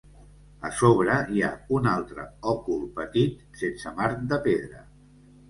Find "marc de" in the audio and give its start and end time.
4.01-4.43